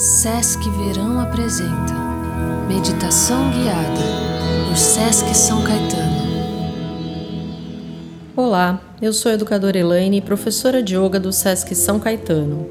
Sesc 0.00 0.66
Verão 0.70 1.20
apresenta 1.20 1.92
Meditação 2.66 3.50
Guiada 3.50 4.00
por 4.66 4.74
Sesc 4.74 5.36
São 5.36 5.62
Caetano. 5.62 6.22
Olá, 8.34 8.80
eu 9.02 9.12
sou 9.12 9.30
a 9.30 9.34
educadora 9.34 9.76
Elaine, 9.76 10.22
professora 10.22 10.82
de 10.82 10.96
yoga 10.96 11.20
do 11.20 11.30
Sesc 11.30 11.74
São 11.74 12.00
Caetano. 12.00 12.66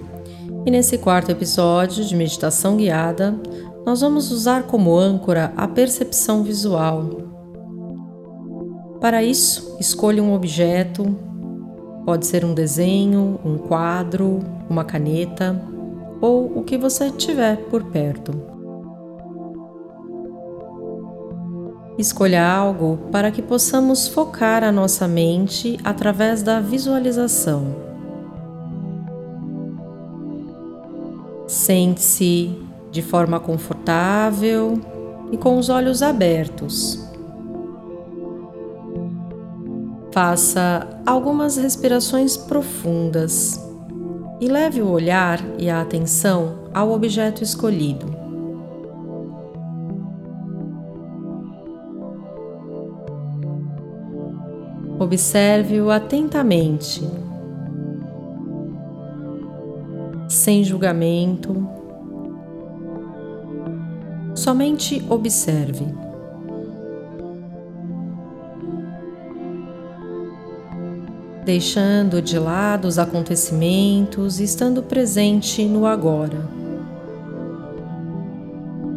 E 0.66 0.72
nesse 0.72 0.98
quarto 0.98 1.30
episódio 1.30 2.04
de 2.04 2.16
Meditação 2.16 2.76
Guiada, 2.76 3.40
nós 3.86 4.02
vamos 4.02 4.32
usar 4.32 4.64
como 4.64 4.98
âncora 4.98 5.54
a 5.56 5.68
percepção 5.68 6.42
visual. 6.42 7.12
Para 9.00 9.24
isso, 9.24 9.78
escolha 9.80 10.24
um 10.24 10.34
objeto, 10.34 11.16
pode 12.08 12.26
ser 12.26 12.44
um 12.44 12.56
desenho, 12.56 13.40
um 13.46 13.60
quadro, 13.60 14.40
uma 14.68 14.84
caneta 14.84 15.78
ou 16.22 16.58
o 16.58 16.64
que 16.64 16.78
você 16.78 17.10
tiver 17.12 17.58
por 17.70 17.84
perto. 17.86 18.34
Escolha 21.98 22.50
algo 22.50 22.98
para 23.12 23.30
que 23.30 23.42
possamos 23.42 24.08
focar 24.08 24.64
a 24.64 24.72
nossa 24.72 25.08
mente 25.08 25.78
através 25.84 26.42
da 26.42 26.62
visualização. 26.62 27.76
Sente-se 31.46 32.58
de 32.90 33.02
forma 33.02 33.40
confortável 33.40 34.80
e 35.32 35.38
com 35.38 35.58
os 35.58 35.68
olhos 35.68 36.02
abertos. 36.02 37.06
Faça 40.12 40.88
algumas 41.06 41.58
respirações 41.58 42.38
profundas 42.38 43.69
e 44.40 44.48
leve 44.48 44.82
o 44.82 44.90
olhar 44.90 45.40
e 45.58 45.70
a 45.70 45.82
atenção 45.82 46.70
ao 46.74 46.92
objeto 46.92 47.44
escolhido. 47.44 48.18
Observe-o 54.98 55.90
atentamente, 55.90 57.02
sem 60.28 60.64
julgamento, 60.64 61.68
somente 64.36 65.04
observe. 65.10 66.09
Deixando 71.44 72.22
de 72.22 72.38
lado 72.38 72.88
os 72.88 73.00
acontecimentos 73.00 74.40
e 74.40 74.44
estando 74.44 74.84
presente 74.84 75.66
no 75.66 75.86
agora. 75.86 76.48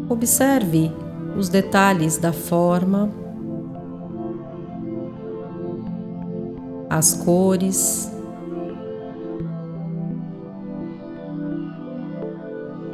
Observe 0.09 0.93
os 1.37 1.49
detalhes 1.49 2.19
da 2.19 2.33
forma, 2.33 3.11
as 6.91 7.15
cores, 7.15 8.13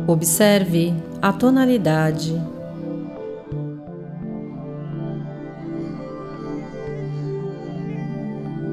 observe 0.06 0.94
a 1.20 1.32
tonalidade. 1.32 2.40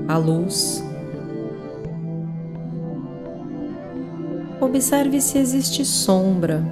A 0.08 0.18
luz. 0.18 0.84
Observe 4.62 5.22
se 5.22 5.38
existe 5.38 5.84
sombra. 5.86 6.64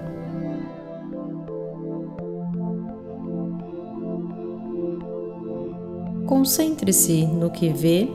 Concentre-se 6.25 7.25
no 7.25 7.51
que 7.51 7.69
vê 7.69 8.09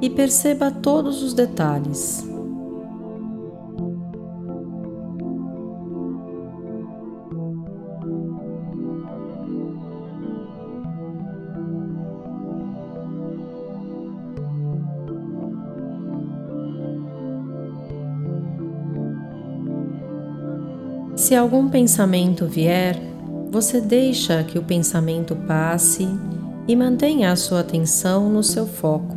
e 0.00 0.08
perceba 0.10 0.70
todos 0.70 1.22
os 1.22 1.34
detalhes. 1.34 2.33
Se 21.34 21.38
algum 21.38 21.68
pensamento 21.68 22.46
vier, 22.46 22.96
você 23.50 23.80
deixa 23.80 24.44
que 24.44 24.56
o 24.56 24.62
pensamento 24.62 25.34
passe 25.34 26.06
e 26.68 26.76
mantenha 26.76 27.32
a 27.32 27.34
sua 27.34 27.58
atenção 27.58 28.30
no 28.30 28.40
seu 28.40 28.68
foco, 28.68 29.16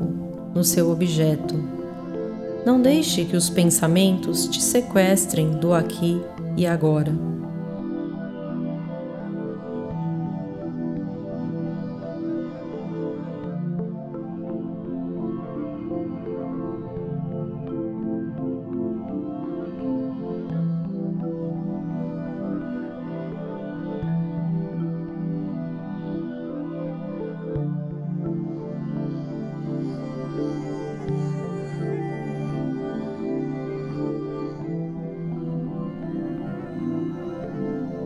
no 0.52 0.64
seu 0.64 0.90
objeto. 0.90 1.54
Não 2.66 2.82
deixe 2.82 3.24
que 3.24 3.38
os 3.38 3.52
pensamentos 3.52 4.48
te 4.48 4.64
sequestrem 4.64 5.52
do 5.60 5.76
aqui 5.76 6.20
e 6.58 6.66
agora. 6.66 7.14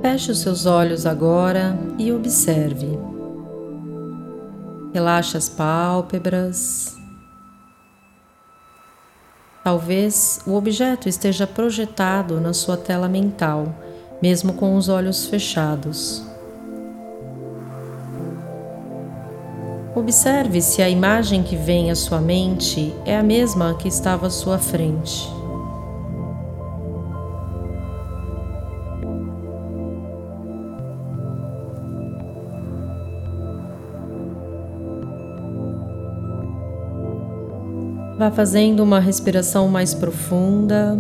Feche 0.02 0.32
os 0.32 0.40
seus 0.40 0.66
olhos 0.66 1.06
agora 1.06 1.78
e 2.00 2.12
observe. 2.12 2.98
Relaxe 4.92 5.38
as 5.38 5.48
pálpebras. 5.48 6.98
Talvez 9.64 10.42
o 10.48 10.56
objeto 10.56 11.08
esteja 11.08 11.46
projetado 11.46 12.42
na 12.42 12.52
sua 12.52 12.76
tela 12.76 13.08
mental, 13.08 13.76
mesmo 14.20 14.54
com 14.54 14.76
os 14.76 14.90
olhos 14.90 15.28
fechados. 15.28 16.26
Observe 19.94 20.62
se 20.64 20.82
a 20.82 20.90
imagem 20.90 21.44
que 21.44 21.56
vem 21.56 21.92
à 21.92 21.96
sua 21.96 22.20
mente 22.20 22.92
é 23.06 23.16
a 23.16 23.22
mesma 23.22 23.76
que 23.76 23.88
estava 23.88 24.28
à 24.28 24.30
sua 24.32 24.58
frente. 24.58 25.41
Vá 38.18 38.30
fazendo 38.30 38.84
uma 38.84 39.00
respiração 39.00 39.68
mais 39.68 39.94
profunda 39.94 40.98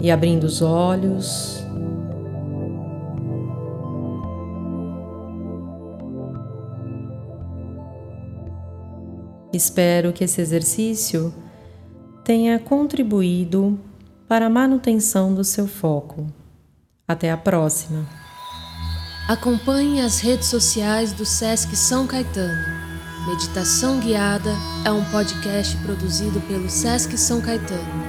e 0.00 0.10
abrindo 0.10 0.44
os 0.44 0.62
olhos. 0.62 1.62
Espero 9.52 10.12
que 10.12 10.24
esse 10.24 10.40
exercício 10.40 11.34
tenha 12.22 12.58
contribuído 12.58 13.78
para 14.28 14.46
a 14.46 14.50
manutenção 14.50 15.34
do 15.34 15.42
seu 15.42 15.66
foco. 15.66 16.26
Até 17.06 17.30
a 17.30 17.36
próxima! 17.36 18.06
Acompanhe 19.26 20.00
as 20.00 20.20
redes 20.20 20.48
sociais 20.48 21.12
do 21.12 21.24
SESC 21.24 21.74
São 21.76 22.06
Caetano 22.06 22.77
Meditação 23.28 24.00
Guiada 24.00 24.50
é 24.86 24.90
um 24.90 25.04
podcast 25.04 25.76
produzido 25.84 26.40
pelo 26.48 26.70
Sesc 26.70 27.14
São 27.18 27.42
Caetano 27.42 28.07